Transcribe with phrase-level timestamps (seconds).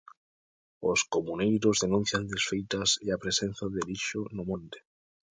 [0.91, 4.79] Os comuneiros denuncian desfeitas e a presenza de lixo no monte.